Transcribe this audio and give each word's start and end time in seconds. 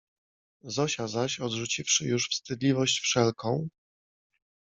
Zosia 0.63 1.07
zaś 1.07 1.39
odrzuciwszy 1.39 2.05
już 2.05 2.27
wstydliwość 2.29 2.99
wszelką 2.99 3.67